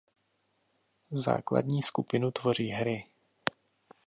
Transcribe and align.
Základní 1.11 1.81
skupinu 1.81 2.31
tvoří 2.31 2.67
hry. 2.67 3.07